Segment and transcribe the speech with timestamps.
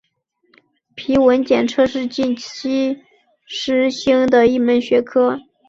[0.95, 3.03] 皮纹检测是近期
[3.45, 5.37] 时兴的一门学科。